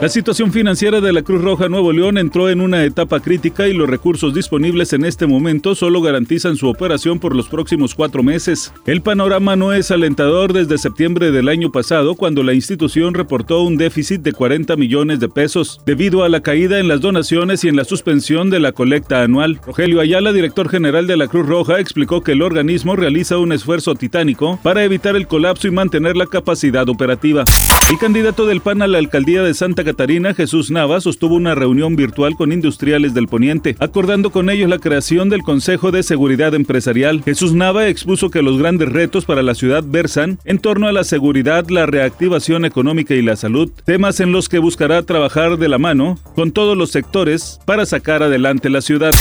La 0.00 0.08
situación 0.08 0.50
financiera 0.50 1.02
de 1.02 1.12
la 1.12 1.20
Cruz 1.20 1.42
Roja 1.42 1.68
Nuevo 1.68 1.92
León 1.92 2.16
entró 2.16 2.48
en 2.48 2.62
una 2.62 2.86
etapa 2.86 3.20
crítica 3.20 3.68
y 3.68 3.74
los 3.74 3.86
recursos 3.86 4.32
disponibles 4.32 4.94
en 4.94 5.04
este 5.04 5.26
momento 5.26 5.74
solo 5.74 6.00
garantizan 6.00 6.56
su 6.56 6.68
operación 6.68 7.18
por 7.18 7.36
los 7.36 7.50
próximos 7.50 7.94
cuatro 7.94 8.22
meses. 8.22 8.72
El 8.86 9.02
panorama 9.02 9.56
no 9.56 9.74
es 9.74 9.90
alentador 9.90 10.54
desde 10.54 10.78
septiembre 10.78 11.30
del 11.32 11.50
año 11.50 11.70
pasado, 11.70 12.14
cuando 12.14 12.42
la 12.42 12.54
institución 12.54 13.12
reportó 13.12 13.60
un 13.60 13.76
déficit 13.76 14.22
de 14.22 14.32
40 14.32 14.74
millones 14.76 15.20
de 15.20 15.28
pesos, 15.28 15.82
debido 15.84 16.24
a 16.24 16.30
la 16.30 16.40
caída 16.40 16.78
en 16.78 16.88
las 16.88 17.02
donaciones 17.02 17.62
y 17.64 17.68
en 17.68 17.76
la 17.76 17.84
suspensión 17.84 18.48
de 18.48 18.60
la 18.60 18.72
colecta 18.72 19.22
anual. 19.22 19.60
Rogelio 19.66 20.00
Ayala, 20.00 20.32
director 20.32 20.70
general 20.70 21.06
de 21.08 21.18
la 21.18 21.28
Cruz 21.28 21.46
Roja, 21.46 21.78
explicó 21.78 22.22
que 22.22 22.32
el 22.32 22.40
organismo 22.40 22.96
realiza 22.96 23.36
un 23.36 23.52
esfuerzo 23.52 23.94
titánico 23.94 24.58
para 24.62 24.82
evitar 24.82 25.14
el 25.14 25.26
colapso 25.26 25.68
y 25.68 25.72
mantener 25.72 26.16
la 26.16 26.24
capacidad 26.24 26.88
operativa. 26.88 27.44
El 27.90 27.98
candidato 27.98 28.46
del 28.46 28.62
PAN 28.62 28.80
a 28.80 28.86
la 28.86 28.96
alcaldía 28.96 29.42
de 29.42 29.52
Santa 29.52 29.84
Catarina, 29.90 30.34
Jesús 30.34 30.70
Nava, 30.70 31.00
sostuvo 31.00 31.34
una 31.34 31.56
reunión 31.56 31.96
virtual 31.96 32.36
con 32.36 32.52
industriales 32.52 33.12
del 33.12 33.26
Poniente, 33.26 33.74
acordando 33.80 34.30
con 34.30 34.48
ellos 34.48 34.70
la 34.70 34.78
creación 34.78 35.28
del 35.30 35.42
Consejo 35.42 35.90
de 35.90 36.04
Seguridad 36.04 36.54
Empresarial. 36.54 37.24
Jesús 37.24 37.54
Nava 37.54 37.88
expuso 37.88 38.30
que 38.30 38.40
los 38.40 38.56
grandes 38.56 38.88
retos 38.88 39.24
para 39.24 39.42
la 39.42 39.56
ciudad 39.56 39.82
versan 39.84 40.38
en 40.44 40.60
torno 40.60 40.86
a 40.86 40.92
la 40.92 41.02
seguridad, 41.02 41.68
la 41.70 41.86
reactivación 41.86 42.64
económica 42.64 43.14
y 43.14 43.22
la 43.22 43.34
salud, 43.34 43.72
temas 43.84 44.20
en 44.20 44.30
los 44.30 44.48
que 44.48 44.60
buscará 44.60 45.02
trabajar 45.02 45.58
de 45.58 45.68
la 45.68 45.78
mano 45.78 46.20
con 46.36 46.52
todos 46.52 46.76
los 46.76 46.90
sectores 46.92 47.58
para 47.66 47.84
sacar 47.84 48.22
adelante 48.22 48.70
la 48.70 48.82
ciudad. 48.82 49.12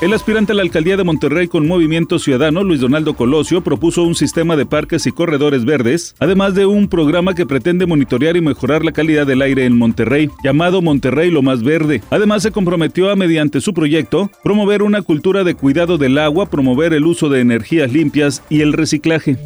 El 0.00 0.12
aspirante 0.12 0.52
a 0.52 0.54
la 0.54 0.62
alcaldía 0.62 0.96
de 0.96 1.02
Monterrey 1.02 1.48
con 1.48 1.66
Movimiento 1.66 2.20
Ciudadano, 2.20 2.62
Luis 2.62 2.80
Donaldo 2.80 3.14
Colosio, 3.14 3.62
propuso 3.62 4.04
un 4.04 4.14
sistema 4.14 4.54
de 4.54 4.64
parques 4.64 5.06
y 5.06 5.10
corredores 5.10 5.64
verdes, 5.64 6.14
además 6.20 6.54
de 6.54 6.66
un 6.66 6.88
programa 6.88 7.34
que 7.34 7.46
pretende 7.46 7.84
monitorear 7.84 8.36
y 8.36 8.40
mejorar 8.40 8.84
la 8.84 8.92
calidad 8.92 9.26
del 9.26 9.42
aire 9.42 9.64
en 9.64 9.76
Monterrey, 9.76 10.17
llamado 10.42 10.82
Monterrey 10.82 11.30
lo 11.30 11.42
más 11.42 11.62
verde. 11.62 12.02
Además, 12.10 12.42
se 12.42 12.50
comprometió 12.50 13.10
a, 13.10 13.16
mediante 13.16 13.60
su 13.60 13.74
proyecto, 13.74 14.30
promover 14.42 14.82
una 14.82 15.02
cultura 15.02 15.44
de 15.44 15.54
cuidado 15.54 15.98
del 15.98 16.18
agua, 16.18 16.50
promover 16.50 16.92
el 16.92 17.06
uso 17.06 17.28
de 17.28 17.40
energías 17.40 17.92
limpias 17.92 18.42
y 18.48 18.62
el 18.62 18.72
reciclaje. 18.72 19.36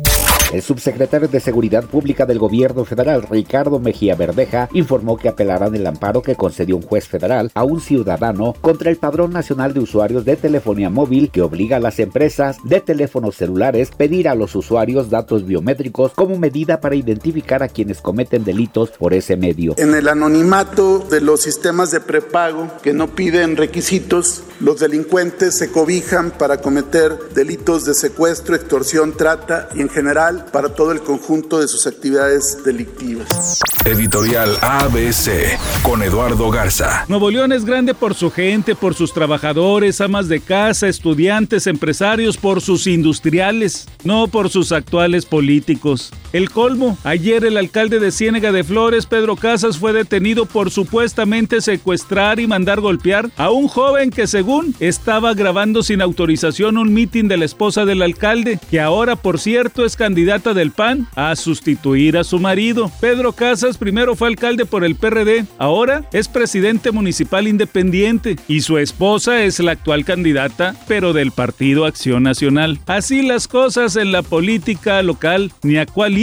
El 0.53 0.61
subsecretario 0.61 1.29
de 1.29 1.41
Seguridad 1.41 1.85
Pública 1.85 2.27
del 2.27 2.39
Gobierno 2.39 2.85
Federal, 2.85 3.23
Ricardo 3.23 3.79
Mejía 3.79 4.17
Verdeja, 4.17 4.69
informó 4.75 5.17
que 5.17 5.31
apelarán 5.31 5.75
el 5.75 5.87
amparo 5.87 6.21
que 6.21 6.35
concedió 6.35 6.77
un 6.77 6.83
juez 6.83 7.09
federal 7.09 7.51
a 7.55 7.65
un 7.65 7.81
ciudadano 7.81 8.55
contra 8.61 8.91
el 8.91 8.99
Padrón 8.99 9.33
Nacional 9.33 9.73
de 9.73 9.81
Usuarios 9.81 10.27
de 10.27 10.37
Telefonía 10.37 10.91
Móvil 10.91 11.31
que 11.31 11.41
obliga 11.41 11.79
a 11.79 11.81
las 11.81 11.99
empresas 12.01 12.59
de 12.65 12.83
teléfonos 12.83 13.37
celulares 13.37 13.93
pedir 13.97 14.29
a 14.29 14.35
los 14.35 14.55
usuarios 14.55 15.09
datos 15.09 15.47
biométricos 15.47 16.13
como 16.13 16.37
medida 16.37 16.81
para 16.81 16.97
identificar 16.97 17.63
a 17.63 17.69
quienes 17.69 18.03
cometen 18.03 18.45
delitos 18.45 18.91
por 18.91 19.15
ese 19.15 19.39
medio. 19.39 19.73
En 19.79 19.95
el 19.95 20.07
anonimato 20.07 20.99
de 20.99 21.23
los 21.23 21.41
sistemas 21.41 21.91
de 21.93 22.01
prepago 22.01 22.71
que 22.83 22.93
no 22.93 23.15
piden 23.15 23.57
requisitos, 23.57 24.43
los 24.61 24.81
delincuentes 24.81 25.55
se 25.55 25.73
cobijan 25.73 26.31
para 26.31 26.59
cometer 26.59 27.17
delitos 27.35 27.87
de 27.87 27.95
secuestro, 27.95 28.55
extorsión, 28.55 29.17
trata 29.17 29.71
y 29.75 29.81
en 29.81 29.89
general 29.89 30.42
para 30.51 30.75
todo 30.75 30.93
el 30.93 31.01
conjunto 31.01 31.61
de 31.61 31.69
sus 31.69 31.87
actividades 31.87 32.63
delictivas. 32.65 33.61
Editorial 33.85 34.57
ABC 34.61 35.59
con 35.83 36.03
Eduardo 36.03 36.51
Garza. 36.51 37.05
Nuevo 37.09 37.31
León 37.31 37.53
es 37.53 37.65
grande 37.65 37.95
por 37.95 38.15
su 38.15 38.31
gente, 38.31 38.75
por 38.75 38.95
sus 38.95 39.13
trabajadores, 39.13 40.01
amas 40.01 40.29
de 40.29 40.41
casa, 40.41 40.89
estudiantes, 40.89 41.67
empresarios, 41.67 42.37
por 42.37 42.61
sus 42.61 42.87
industriales, 42.87 43.87
no 44.05 44.29
por 44.29 44.51
sus 44.51 44.73
actuales 44.73 45.27
políticos. 45.27 46.13
El 46.33 46.51
colmo, 46.51 46.97
ayer 47.05 47.45
el 47.45 47.59
alcalde 47.59 48.01
de 48.01 48.11
Ciénega 48.11 48.53
de 48.53 48.65
Flores, 48.65 49.05
Pedro 49.05 49.37
Casas, 49.37 49.77
fue 49.77 49.93
detenido 49.93 50.47
por 50.47 50.71
supuestamente 50.71 51.61
secuestrar 51.61 52.41
y 52.41 52.47
mandar 52.47 52.81
golpear 52.81 53.31
a 53.37 53.51
un 53.51 53.69
joven 53.69 54.11
que 54.11 54.27
según 54.27 54.75
estaba 54.81 55.35
grabando 55.35 55.83
sin 55.83 56.01
autorización 56.01 56.79
un 56.79 56.95
mitin 56.95 57.29
de 57.29 57.37
la 57.37 57.45
esposa 57.45 57.85
del 57.85 58.01
alcalde, 58.01 58.59
que 58.71 58.81
ahora 58.81 59.17
por 59.17 59.39
cierto 59.39 59.85
es 59.85 59.95
candidata 59.95 60.55
del 60.55 60.71
PAN 60.71 61.07
a 61.17 61.37
sustituir 61.37 62.17
a 62.17 62.25
su 62.25 62.39
marido. 62.39 62.91
Pedro 62.99 63.33
Casas 63.33 63.77
primero 63.77 64.17
fue 64.17 64.29
alcalde 64.29 64.65
por 64.65 64.85
el 64.85 64.95
PRD, 64.95 65.45
ahora 65.59 66.09
es 66.15 66.29
presidente 66.29 66.93
municipal 66.93 67.47
independiente 67.47 68.37
y 68.49 68.63
su 68.63 68.79
esposa 68.79 69.43
es 69.45 69.61
la 69.61 69.73
actual 69.73 70.07
candidata, 70.07 70.75
pero 70.89 71.13
del 71.13 71.31
Partido 71.31 71.85
Acción 71.85 72.23
Nacional. 72.23 72.79
Así 72.87 73.21
las 73.21 73.49
cosas 73.49 73.97
en 73.97 74.13
la 74.13 74.23
política 74.23 75.03
local, 75.03 75.53
ni 75.63 75.77
a 75.77 75.85
cuál 75.85 76.22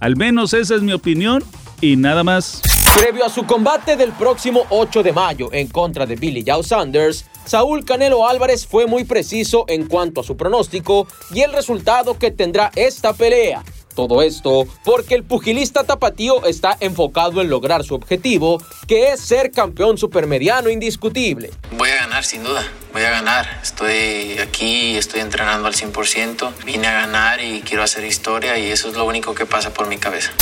Al 0.00 0.16
menos 0.16 0.52
esa 0.52 0.74
es 0.74 0.82
mi 0.82 0.92
opinión 0.92 1.44
y 1.80 1.94
nada 1.94 2.24
más. 2.24 2.60
Previo 2.98 3.24
a 3.24 3.28
su 3.28 3.46
combate 3.46 3.96
del 3.96 4.10
próximo 4.10 4.64
8 4.70 5.04
de 5.04 5.12
mayo 5.12 5.48
en 5.52 5.68
contra 5.68 6.06
de 6.06 6.16
Billy 6.16 6.44
Joe 6.44 6.64
Sanders, 6.64 7.24
Saúl 7.44 7.84
Canelo 7.84 8.26
Álvarez 8.26 8.66
fue 8.66 8.86
muy 8.86 9.04
preciso 9.04 9.64
en 9.68 9.86
cuanto 9.86 10.22
a 10.22 10.24
su 10.24 10.36
pronóstico 10.36 11.06
y 11.32 11.42
el 11.42 11.52
resultado 11.52 12.18
que 12.18 12.32
tendrá 12.32 12.72
esta 12.74 13.12
pelea. 13.12 13.62
Todo 13.94 14.22
esto 14.22 14.66
porque 14.84 15.14
el 15.14 15.22
pugilista 15.22 15.84
tapatío 15.84 16.44
está 16.44 16.76
enfocado 16.80 17.40
en 17.40 17.48
lograr 17.48 17.84
su 17.84 17.94
objetivo, 17.94 18.60
que 18.88 19.12
es 19.12 19.20
ser 19.20 19.52
campeón 19.52 19.98
supermediano 19.98 20.68
indiscutible. 20.68 21.50
Voy 21.76 21.90
a 21.90 21.97
sin 22.22 22.42
duda, 22.42 22.66
voy 22.92 23.02
a 23.02 23.10
ganar. 23.10 23.46
Estoy 23.62 24.38
aquí, 24.38 24.96
estoy 24.96 25.20
entrenando 25.20 25.68
al 25.68 25.74
100%, 25.74 26.52
vine 26.64 26.86
a 26.86 27.06
ganar 27.06 27.40
y 27.40 27.62
quiero 27.62 27.82
hacer 27.82 28.04
historia 28.04 28.58
y 28.58 28.70
eso 28.70 28.88
es 28.88 28.96
lo 28.96 29.04
único 29.04 29.34
que 29.34 29.46
pasa 29.46 29.72
por 29.72 29.88
mi 29.88 29.98
cabeza. 29.98 30.32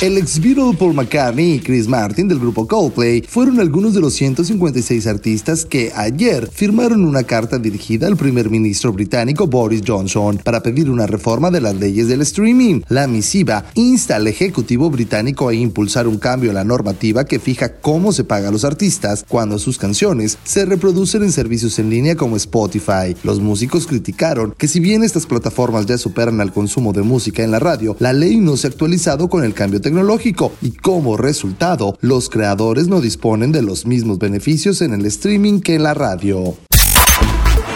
El 0.00 0.18
ex 0.18 0.40
Beatle 0.40 0.76
Paul 0.76 0.92
McCartney 0.92 1.54
y 1.54 1.60
Chris 1.60 1.86
Martin 1.86 2.26
del 2.26 2.40
grupo 2.40 2.66
Coldplay 2.66 3.22
fueron 3.26 3.60
algunos 3.60 3.94
de 3.94 4.00
los 4.00 4.12
156 4.14 5.06
artistas 5.06 5.64
que 5.64 5.92
ayer 5.94 6.50
firmaron 6.52 7.04
una 7.04 7.22
carta 7.22 7.58
dirigida 7.58 8.08
al 8.08 8.16
primer 8.16 8.50
ministro 8.50 8.92
británico 8.92 9.46
Boris 9.46 9.82
Johnson 9.86 10.38
para 10.38 10.62
pedir 10.62 10.90
una 10.90 11.06
reforma 11.06 11.50
de 11.50 11.60
las 11.60 11.76
leyes 11.76 12.08
del 12.08 12.22
streaming. 12.22 12.82
La 12.88 13.06
misiva 13.06 13.66
insta 13.74 14.16
al 14.16 14.26
Ejecutivo 14.26 14.90
británico 14.90 15.48
a 15.48 15.54
impulsar 15.54 16.08
un 16.08 16.18
cambio 16.18 16.50
en 16.50 16.56
la 16.56 16.64
normativa 16.64 17.24
que 17.24 17.38
fija 17.38 17.76
cómo 17.76 18.12
se 18.12 18.24
paga 18.24 18.48
a 18.48 18.52
los 18.52 18.64
artistas 18.64 19.24
cuando 19.26 19.60
sus 19.60 19.78
canciones 19.78 20.38
se 20.42 20.66
reproducen 20.66 21.13
en 21.22 21.32
servicios 21.32 21.78
en 21.78 21.90
línea 21.90 22.16
como 22.16 22.36
Spotify. 22.36 23.14
Los 23.22 23.40
músicos 23.40 23.86
criticaron 23.86 24.54
que 24.56 24.68
si 24.68 24.80
bien 24.80 25.04
estas 25.04 25.26
plataformas 25.26 25.86
ya 25.86 25.98
superan 25.98 26.40
al 26.40 26.52
consumo 26.52 26.92
de 26.92 27.02
música 27.02 27.42
en 27.42 27.50
la 27.50 27.58
radio, 27.58 27.96
la 28.00 28.12
ley 28.12 28.36
no 28.36 28.56
se 28.56 28.66
ha 28.66 28.70
actualizado 28.70 29.28
con 29.28 29.44
el 29.44 29.54
cambio 29.54 29.80
tecnológico 29.80 30.52
y 30.60 30.72
como 30.72 31.16
resultado, 31.16 31.96
los 32.00 32.28
creadores 32.28 32.88
no 32.88 33.00
disponen 33.00 33.52
de 33.52 33.62
los 33.62 33.86
mismos 33.86 34.18
beneficios 34.18 34.82
en 34.82 34.94
el 34.94 35.06
streaming 35.06 35.60
que 35.60 35.76
en 35.76 35.84
la 35.84 35.94
radio. 35.94 36.56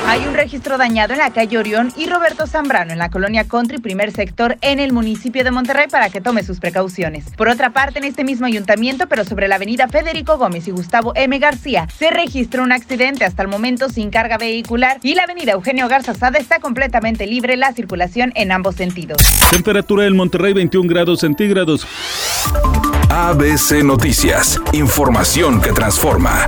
Hay 0.09 0.27
un 0.27 0.33
registro 0.33 0.79
dañado 0.79 1.13
en 1.13 1.19
la 1.19 1.35
calle 1.35 1.59
Orión 1.59 1.93
y 1.95 2.07
Roberto 2.07 2.47
Zambrano 2.47 2.93
en 2.93 2.99
la 2.99 3.11
colonia 3.11 3.45
Country, 3.45 3.77
primer 3.77 4.11
sector, 4.11 4.57
en 4.63 4.81
el 4.81 4.95
municipio 4.95 5.45
de 5.45 5.51
Monterrey 5.51 5.87
para 5.91 6.09
que 6.09 6.23
tome 6.23 6.43
sus 6.43 6.61
precauciones. 6.61 7.27
Por 7.37 7.51
otra 7.51 7.75
parte, 7.75 7.99
en 7.99 8.07
este 8.07 8.25
mismo 8.25 8.47
ayuntamiento, 8.47 9.07
pero 9.07 9.27
sobre 9.27 9.49
la 9.49 9.57
avenida 9.57 9.87
Federico 9.87 10.39
Gómez 10.39 10.67
y 10.67 10.71
Gustavo 10.71 11.13
M. 11.15 11.39
García, 11.39 11.87
se 11.95 12.09
registró 12.09 12.63
un 12.63 12.73
accidente 12.73 13.27
hasta 13.27 13.43
el 13.43 13.49
momento 13.49 13.91
sin 13.91 14.09
carga 14.09 14.39
vehicular 14.39 14.99
y 15.03 15.15
la 15.15 15.25
avenida 15.25 15.53
Eugenio 15.53 15.89
Garza 15.89 16.15
Sada 16.15 16.39
está 16.39 16.59
completamente 16.59 17.27
libre 17.27 17.59
la 17.59 17.75
circulación 17.75 18.33
en 18.35 18.51
ambos 18.51 18.77
sentidos. 18.77 19.19
Temperatura 19.51 20.07
en 20.07 20.17
Monterrey 20.17 20.55
21 20.55 20.89
grados 20.89 21.21
centígrados. 21.21 21.87
ABC 23.11 23.85
Noticias, 23.85 24.59
información 24.73 25.61
que 25.61 25.73
transforma. 25.73 26.47